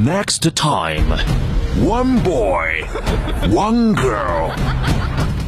[0.00, 1.06] Next time,
[1.84, 2.84] one boy,
[3.50, 4.50] one girl.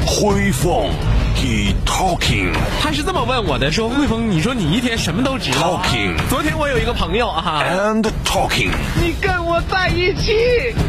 [0.06, 0.90] 辉凤，
[1.36, 2.52] he talking。
[2.80, 5.82] 他是这么问我的，说汇丰，你说你一天什么都知道、啊。
[5.84, 8.70] Talking 昨天我有一个朋友啊， and talking。
[9.02, 10.32] 你跟我在一起，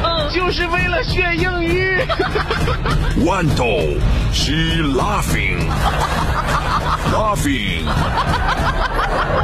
[0.01, 1.99] 嗯，就是为了学英语。
[3.25, 3.65] 豌豆，
[4.31, 5.67] she laughing,
[7.11, 7.83] laughing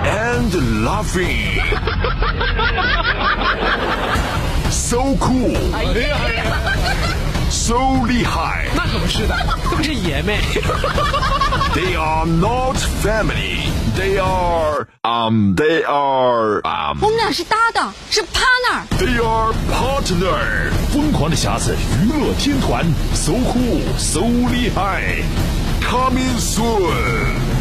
[0.05, 0.51] and
[0.85, 1.88] laughing.
[4.70, 6.16] So cool, 哎呀
[7.50, 7.74] ，so
[8.06, 8.66] 厉害。
[8.74, 9.36] 那可不是的，
[9.70, 10.36] 都是爷们。
[11.74, 13.70] They are not family.
[13.96, 15.54] They are um.
[15.54, 16.98] They are um.
[17.02, 18.86] 我们俩是搭档，是 partner。
[18.98, 20.72] They are partner。
[20.92, 24.20] 疯狂的匣子娱乐天团，so cool, so
[24.52, 25.22] 厉害
[25.80, 27.59] ，coming soon。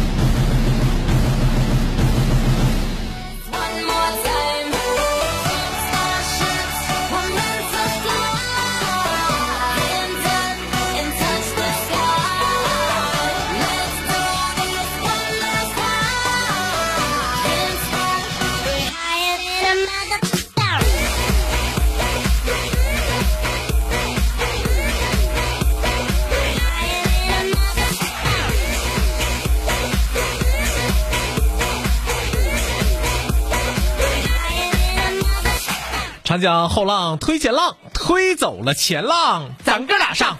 [36.30, 40.38] 长江后浪推前浪，推走了前浪，咱哥俩上。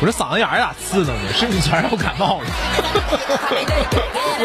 [0.00, 1.32] 我这嗓子眼儿咋刺挠呢？
[1.34, 2.46] 是不是全让我感冒了？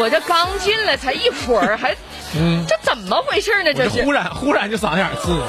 [0.00, 1.94] 我这刚进来才一会儿，还，
[2.66, 3.72] 这怎么回事呢？
[3.72, 5.46] 这这是忽，然忽然就嗓子眼儿刺挠了。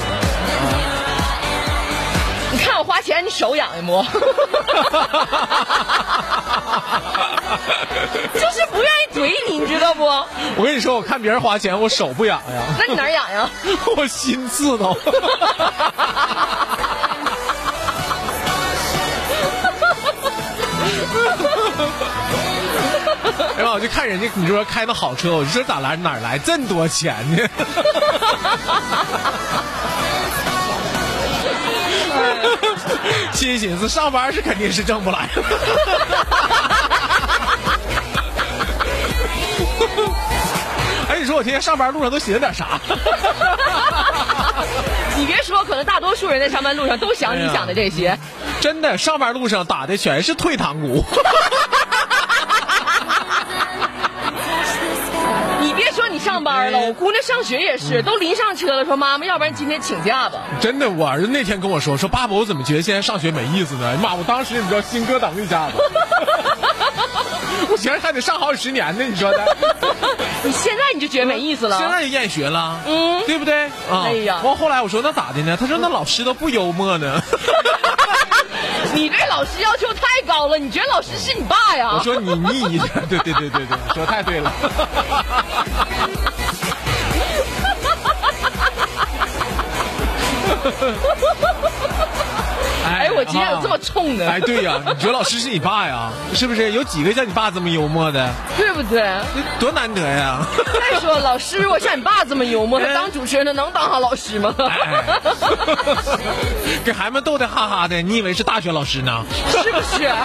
[2.51, 4.05] 你看我花钱，你手痒痒不？
[8.37, 10.05] 就是不愿意怼你，你知道不？
[10.05, 13.49] 我跟你说，我看别人花钱，我手不痒呀，那你哪儿痒痒？
[13.97, 14.95] 我心刺挠。
[23.57, 27.47] 哎呀，我就看人家，你说开的好车，我就说咋来哪儿来这么多钱呢？
[33.33, 35.27] 心寻思上班是肯定是挣不来
[41.31, 42.77] 说我天天上班路上都寻思点啥？
[45.17, 48.19] 你别说，可能大多数人在上班路上都想你想的这些。
[48.59, 51.05] 真的，上班路上打的全是退堂鼓。
[55.61, 60.39] 你别说你上班了，我姑娘上学也是，都临上车了，说妈妈，要不然今天请假吧。
[60.59, 63.87] 真的，我儿子那天跟我说说爸爸，我怎么觉得现在上学没意思呢？
[63.95, 65.77] 哎妈，我当时你知道心咯噔一下子，
[67.69, 69.57] 我寻思还得上好几十年呢，你说的。
[70.43, 71.77] 你现在你就觉得没意思了？
[71.77, 73.65] 现在就厌学了，嗯对不对？
[73.89, 75.55] 啊，哎呀完后来我说那咋的呢？
[75.59, 77.21] 他说那老师都不幽默呢。
[78.93, 81.91] 你对老师要求太高了，你觉得老师是你爸呀？
[81.97, 84.51] 我说你腻的，对对对对对，说太对了。
[92.91, 96.09] 哎，我今天有这么冲的，哎，对呀，你觉得老师是你爸呀？
[96.33, 96.71] 是不是？
[96.71, 98.29] 有几个像你爸这么幽默的？
[98.57, 99.03] 对不对？
[99.59, 100.39] 多难得呀！
[100.91, 104.53] 再说老师如果像你爸这么幽默，他当主持人，他能当上老师吗？
[104.57, 105.19] 哎，
[106.83, 109.23] 给孩子们逗得哈哈的，你以为是大学老师呢？
[109.51, 110.09] 是不是？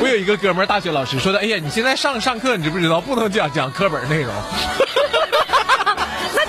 [0.00, 4.32] 我有一个哥们儿，大学老师说的，哎呀，你现在上上课，你知不知道不能讲讲课本内容？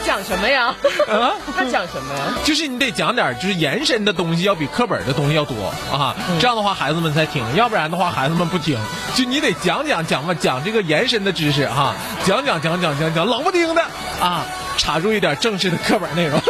[0.08, 0.68] 那讲什么呀？
[1.10, 2.22] 啊他讲什么呀？
[2.44, 8.78] 就是你得讲点就是延伸的东西，要比课本的东西要多啊，这样的话孩子们才听，要不然的话孩子们不听。
[9.16, 13.82] 就你得讲讲讲嘛，讲这个延伸的知识哈、讲讲讲讲讲讲，冷不丁的
[14.22, 14.46] 啊，
[14.78, 16.40] 插入一点正式的课本内容。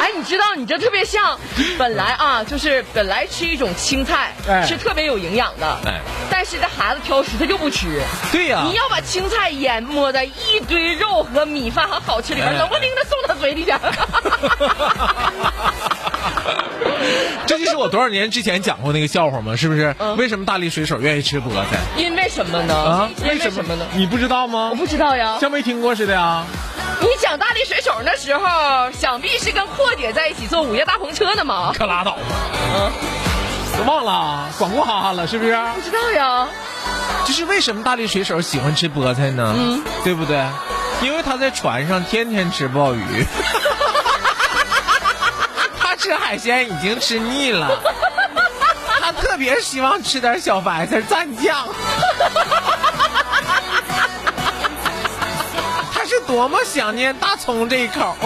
[0.00, 1.38] 哎，你知道，你这特别像，
[1.78, 6.00] 本来啊，就是本来吃一种青菜哎是特别有营养的，哎
[6.42, 8.00] 但是这孩子挑食，他就不吃。
[8.32, 13.72] 对呀、你要把青菜淹没在一堆肉和米饭和好吃里边，哎冷不丁的送他嘴里去。
[17.46, 19.54] 这就是我多少年之前讲过那个笑话吗？
[19.54, 19.94] 是不是？
[19.98, 22.74] 嗯为什么大力水手愿意吃菠菜因为什么呢？
[22.74, 23.10] 啊？
[23.22, 23.84] 因为什么呢？
[23.92, 24.76] 你不知道吗我？
[24.76, 25.36] 不知道呀。
[25.42, 26.42] 像没听过似的呀？
[27.02, 31.74] 你讲大力水手那时候，想必是跟阔姐在一起坐午夜大篷车的嘛？
[31.76, 32.22] 可拉倒吧！
[32.74, 33.19] 嗯，都
[33.82, 35.56] 忘了，管过哈哈了，是不是？
[35.74, 36.48] 不知道呀。
[37.24, 39.54] 就是为什么大力水手喜欢吃菠菜呢？
[39.56, 40.44] 嗯，对不对？
[41.02, 43.26] 因为他在船上天天吃鲍鱼，
[45.80, 47.70] 他吃海鲜已经吃腻了，
[49.00, 51.66] 他特别希望吃点小白菜蘸酱。
[55.92, 58.14] 他是多么想念大葱这一口，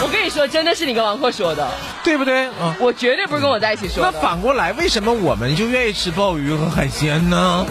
[0.00, 1.68] 我跟你说，真的是你跟王阔说的，
[2.08, 2.46] 对不对？
[2.46, 4.10] 啊、我绝对不是跟我在一起说那。
[4.18, 7.66] 反过来，为什么我们就愿意吃鲍鱼和海鲜呢？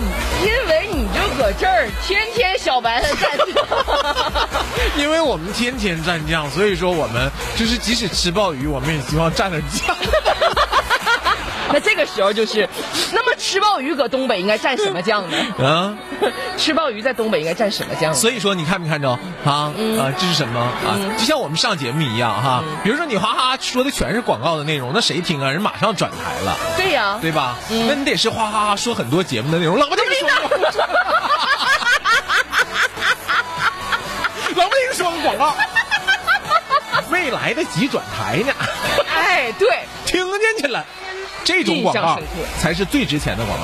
[0.46, 3.66] 因为你就搁这儿天天小白菜蘸酱，
[4.96, 9.96] 因为我们天天蘸酱，所以说我们就是即使吃鲍鱼，我们也希望蘸点酱。
[11.74, 12.68] 那这个时候就是，
[13.12, 15.38] 那么吃鲍鱼搁东北应该蘸什么酱呢？
[15.66, 15.98] 啊，
[16.58, 18.18] 吃鲍鱼在东北应该蘸什么酱呢？
[18.18, 19.20] 所以说你看没看着啊？
[19.46, 19.74] 啊，
[20.18, 20.98] 这是什么啊？
[21.18, 25.52] 就像我们上节目一样哈，比如说你哈哈说的全是广告的内容，那谁听啊？
[25.52, 27.58] 人马上转台了，对呀、对吧？
[27.70, 30.30] 那你得是哈哈哈说很多节目的内容，冷不丁说，
[34.56, 35.54] 老不丁说个广告，
[37.10, 38.54] 没来得及转台呢，
[39.14, 40.86] 哎，对，听进去了，
[41.48, 42.20] 这种广告
[42.60, 43.64] 才是最值钱的广告，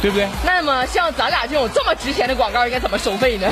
[0.00, 0.26] 对不对？
[0.42, 3.46] 那么像咱俩这种这么值钱的广告应该怎么收费呢？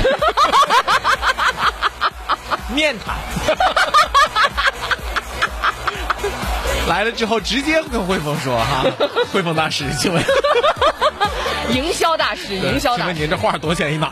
[2.73, 3.13] 面谈。
[6.89, 8.83] 来了之后，直接跟汇丰说哈，
[9.31, 10.23] 汇丰大师，请问，
[11.69, 14.09] 营销大师，营销大师请问，您这画多少钱一码？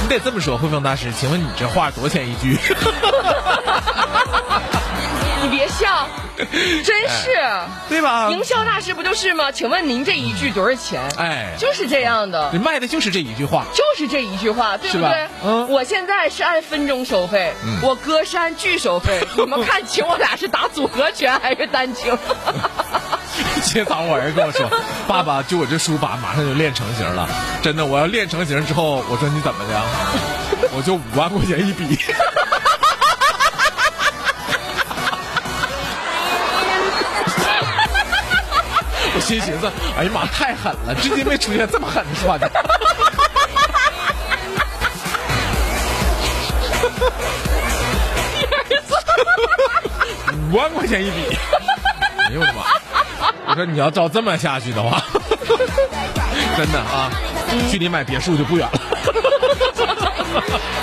[0.00, 2.56] 你得这么说，汇丰大师，请问你这画多少钱一句？
[5.42, 6.06] 你别笑，
[6.84, 7.28] 真是。
[7.88, 8.28] 对吧？
[8.30, 9.50] 营销大师不就是吗？
[9.50, 11.02] 请问您这一句多少钱？
[11.18, 13.64] 哎，就是这样的你，卖的就是这一句话。
[13.74, 15.28] 就是这一句话，对不对？
[15.44, 17.52] 嗯我现在是按分钟收费，
[17.82, 19.20] 我哥是按句收费。
[19.36, 22.16] 你们看请我俩是打组合拳还是单清？
[23.62, 24.68] 今天早上我儿子跟我说
[25.06, 27.28] ：“爸爸，就我这书法马上就练成型了，
[27.62, 29.80] 真的，我要练成型之后，我说你怎么的？
[30.76, 31.98] 我就五万块钱一笔。”
[39.20, 42.50] 心寻思，哎呀妈，太狠了，至今没出现这么狠的说的。
[50.50, 51.36] 五万块钱一笔，
[52.26, 52.62] 哎呦我的妈！
[53.48, 55.00] 我说你要照这么下去的话，
[56.56, 57.10] 真的啊，
[57.70, 58.80] 距离买别墅就不远了。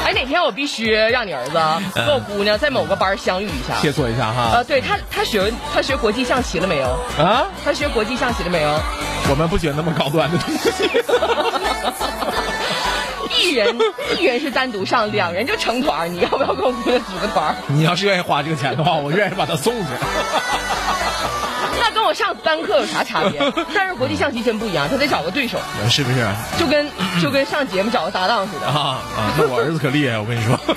[0.08, 3.78] 哎，哪天我必须让你儿子嗯和我姑娘在某个班相遇一下。
[3.82, 6.98] 切磋一下哈呃，对他，他学他学国际象棋了没有？
[7.22, 8.70] 啊，他学国际象棋了没有？
[9.30, 10.90] 我们不学那么高端的东西。
[13.38, 13.78] 一人
[14.18, 16.08] 一人是单独上，两人就成团儿。
[16.08, 17.56] 你要不要跟我姑娘组个团儿？
[17.68, 19.88] 你要是愿意花这个钱的话，我愿意把他送去。
[22.08, 23.42] 我上单课有啥差别？
[23.76, 25.58] 但是国际象棋真不一样，他得找个对手，
[25.90, 26.20] 是不是？
[26.22, 26.90] 啊就跟
[27.22, 28.66] 就跟上节目找个搭档似的。
[28.66, 29.02] 啊，
[29.38, 30.58] 那我儿子可厉害，我跟你说。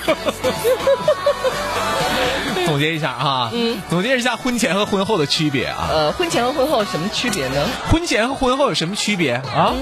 [2.67, 5.88] 总结一下啊，嗯总结一下婚前和婚后的区别啊。
[5.91, 7.67] 呃，婚前和婚后有什么区别呢？
[7.91, 9.73] 婚前和婚后有什么区别啊？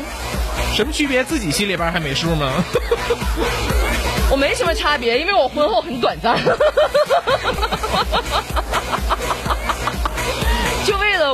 [0.74, 1.24] 什么区别？
[1.24, 2.50] 自己心里边还没数吗？
[4.30, 6.36] 我没什么差别，因为我婚后很短暂。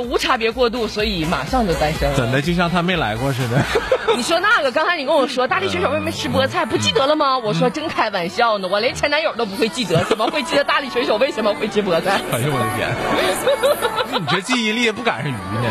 [0.04, 2.16] 无差别过度，所以马上就单身了。
[2.16, 2.40] 怎的？
[2.42, 3.62] 就像他没来过似的。
[4.16, 7.38] 你说那个，刚才你跟我说大力水手为什么吃菠菜，不记得了吗？
[7.38, 12.20] 我说真开玩笑呢，我连前男友都不会记得，怎么会记得大力水手为什么会吃菠菜？
[12.32, 14.20] 哎呦我的天！
[14.20, 15.68] 你这记忆力也不赶上鱼呢，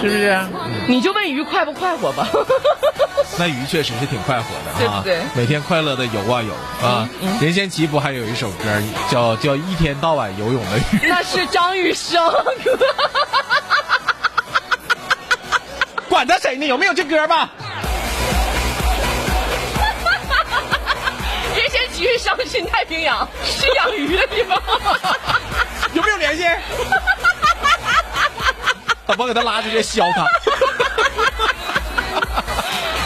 [0.00, 0.38] 是不是？
[0.86, 2.26] 你就问鱼快不快活吧。
[3.38, 6.52] 那鱼确实是挺快活的啊，对不对每天快乐的游啊游
[6.86, 7.08] 啊。
[7.40, 8.64] 任贤齐不还有一首歌
[9.10, 11.00] 叫叫一天到晚游泳的鱼？
[11.08, 12.24] 那是张雨生，
[16.08, 16.66] 管他谁呢？
[16.66, 17.50] 有没有这歌吧？
[21.56, 24.60] 任贤齐是上新太平洋，是养鱼的地方。
[25.94, 26.44] 有没有联系？
[29.08, 30.26] 导播给他拉出去削他。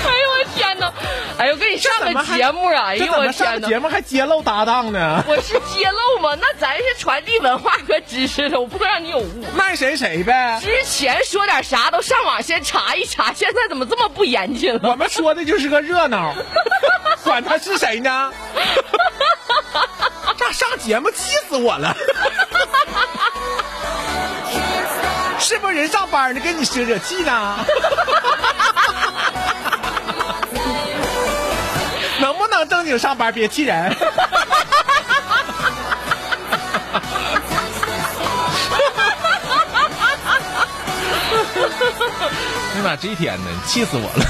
[0.04, 0.92] 哎呦我天哪！
[1.38, 2.87] 哎呦，我给你上个节目啊！
[2.87, 3.68] 哎呦怎么上个我天哪！
[3.68, 5.23] 节目还揭露搭档呢？
[5.28, 6.37] 我是揭露吗？
[6.40, 9.47] 那咱是传递文化和知识的，我不会让你有误。
[9.56, 10.59] 卖谁谁呗。
[10.61, 14.90] 之前说点啥都上网先查一查，现在怎么这么不严谨了？
[14.90, 16.35] 我们说的就是个热闹，
[17.23, 18.32] 管他是谁呢？
[20.37, 21.94] 这上节目气死我了！
[25.52, 26.40] 是不是人上班呢？
[26.40, 27.59] 跟你惹惹气呢？
[32.18, 33.76] 能不能正经上班，别气人？
[33.76, 33.90] 哎
[42.78, 44.25] 呀妈，这一天呢，气死我了！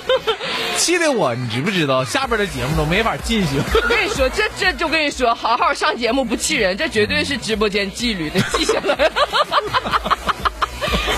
[0.78, 2.02] 气的我，你知不知道？
[2.02, 3.62] 下边的节目都没法进行。
[3.82, 9.10] 我跟你说，这这就跟你说，好好上节目不气人，这绝对是直播间纪律的记下来。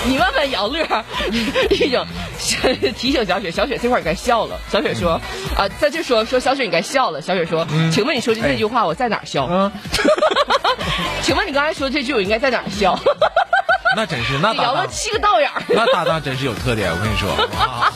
[0.07, 0.85] 你问问姚乐，
[1.69, 2.05] 一整
[2.97, 4.59] 提醒小雪，小雪这块儿该笑了。
[4.71, 5.19] 小雪说
[5.57, 9.47] ：“啊，在这说说小雪你该笑了。”小雪说：“请问你说的这句话我在哪儿笑？
[9.51, 9.71] 嗯，
[11.21, 12.97] 请问你刚才说这句我应该在哪儿笑？
[13.95, 15.61] 那真是那搭档聊了，七个道眼儿。
[15.69, 17.91] 那搭档真是有特点，我跟你说，啊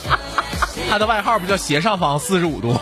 [0.89, 2.75] 他的外号不叫斜上方四十五度，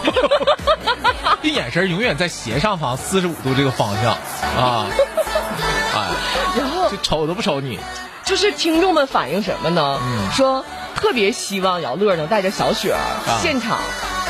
[1.43, 4.13] 这眼神永远在斜上方四十五度这个方向
[4.55, 4.85] 啊，
[5.93, 6.07] 哎，
[6.57, 7.79] 然后就瞅都不瞅你，
[8.29, 9.99] 就是听众们反映什么呢？
[10.03, 10.63] 嗯说
[10.95, 13.79] 特别希望姚乐能带着小雪儿、啊现场，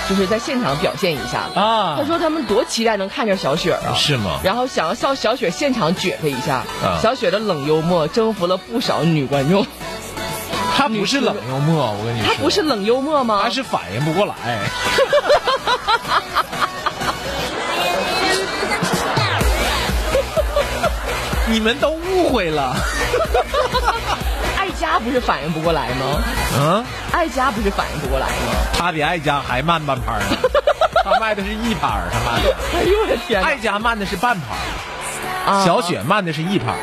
[0.08, 1.50] 就是在现场表现一下。
[1.60, 6.64] 啊他说他们多期待能看见小雪啊，是吗然后想要上小雪现场撅他一下。
[6.82, 9.68] 啊小雪的冷幽默征服了不少女观众。
[10.78, 13.42] 他不是冷幽默，我跟你说，她不是冷幽默吗？
[13.44, 14.34] 他是反应不过来。
[21.50, 22.76] 你们都误会了，
[24.58, 26.22] 爱家不是反应不过来吗？
[26.58, 28.34] 嗯，爱家不是反应不过来吗？
[28.78, 30.38] 他比爱家还慢半拍呢，
[31.04, 33.48] 他卖的是一拍儿，他慢的，哎呦我的天哪！
[33.48, 34.46] 爱家慢的是半拍
[35.66, 36.78] 小雪慢的是一拍儿，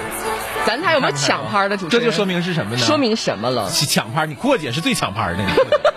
[0.66, 2.04] 咱还有没有抢拍的主持人？
[2.04, 2.84] 这就说明是什么呢？
[2.84, 3.70] 说明什么了？
[3.70, 5.44] 抢拍，你过姐是最抢拍儿的。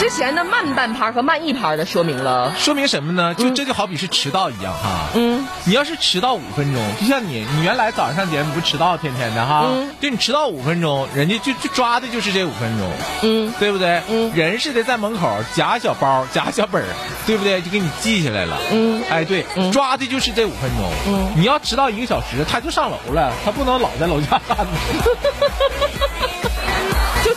[0.00, 3.34] 你之前的慢半拍和慢一拍的说明了，说明什么呢？
[3.34, 5.10] 就这就好比是迟到一样哈。
[5.14, 12.90] 嗯，你要是迟到五分钟，就像你，你原来早上上节目不迟到天天的哈，嗯就你迟到五分钟，人家就就抓的就是这五分钟，
[13.24, 14.00] 嗯，对不对？
[14.08, 16.88] 嗯人是得在门口夹小包、夹小本儿，
[17.26, 17.60] 对不对？
[17.60, 18.56] 就给你记下来了。
[18.72, 20.90] 嗯哎，对，嗯抓的就是这五分钟。
[21.08, 24.64] 嗯你要迟到一个小时，他就上楼了，他不能老在楼下站着。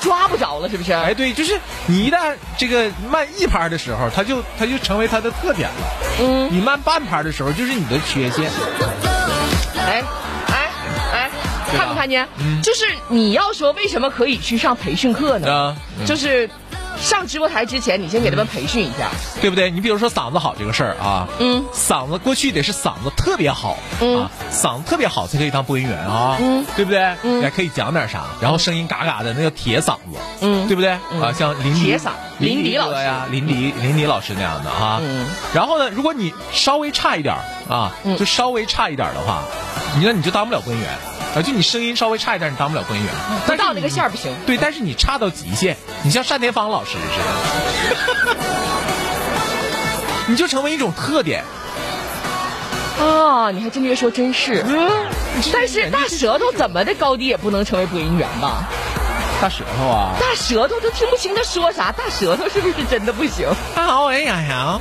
[0.03, 0.91] 就抓不着了，是不是？
[0.91, 5.75] 哎，对，就是你一旦这个慢一拍的时候，他就他就成为他的特点了。
[6.21, 8.49] 嗯，你慢半拍的时候，就是你的缺陷。
[9.77, 10.03] 哎
[10.47, 10.71] 哎
[11.13, 11.29] 哎，
[11.75, 12.27] 看没看见？
[12.39, 15.51] 嗯就是你要说为什么可以去上培训课呢？
[15.51, 16.49] 啊嗯就是
[16.99, 19.09] 上直播台之前，你先给他们培训一下。
[19.41, 19.69] 对不对？
[19.71, 27.15] 你比如说嗓子好这个事儿啊，嗯，嗓子过去得是嗓子特别好，嗯啊，嗓子特别好才可以当播音员啊，嗯，对不对？
[27.23, 30.97] 嗯还可以讲点啥，然后声音嘎嘎的，那叫铁嗓子，嗯对不对？
[31.11, 37.41] 嗯啊，像林迪铁嗓林迪迪老师哥呀，林迪林迪老师那样的啊，嗯然后呢，如果你稍微差一点儿
[37.73, 39.43] 啊，嗯就稍微差一点儿的话，
[39.97, 40.89] 你那你就当不了播音员。
[41.35, 43.11] 啊，就你声音稍微差一点，你当不了播音员。
[43.47, 44.31] 但是到那个线儿不行。
[44.45, 46.97] 对，但是你差到极限，你像单田芳老师似
[48.25, 48.35] 的，
[50.27, 51.43] 你就成为一种特点。
[52.99, 54.63] 啊，你还真别说，真是。
[54.67, 54.89] 嗯，
[55.51, 58.63] 但是大舌头怎么的高低也不能成为播音员吧？
[59.41, 60.13] 大舌头啊！
[60.21, 63.49] 大舌头都听不清他说啥，大舌头是不是真的不行？
[63.75, 64.79] 好，哎呀呀，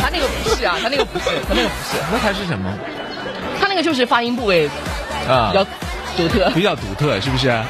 [0.00, 2.70] 他那个不是啊，他那个不是，他那个不是， 那他是什么
[3.02, 3.03] 他
[3.74, 4.70] 那个就是发音部位
[5.28, 5.64] 啊，比较
[6.16, 7.50] 独特，比较独特，是不是？